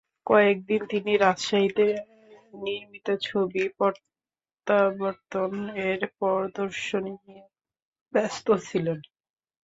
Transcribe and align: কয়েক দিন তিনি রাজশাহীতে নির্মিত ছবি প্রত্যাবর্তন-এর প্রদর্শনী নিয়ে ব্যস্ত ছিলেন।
কয়েক 0.27 0.57
দিন 0.65 0.81
তিনি 0.91 1.11
রাজশাহীতে 1.17 1.85
নির্মিত 2.61 3.07
ছবি 3.21 3.63
প্রত্যাবর্তন-এর 3.77 5.21
প্রদর্শনী 6.17 7.13
নিয়ে 7.19 7.43
ব্যস্ত 8.13 8.47
ছিলেন। 8.67 8.99